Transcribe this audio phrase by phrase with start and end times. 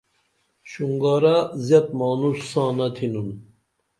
[0.69, 3.29] شُنگارہ زییت مانُڜ سانہ تھینُن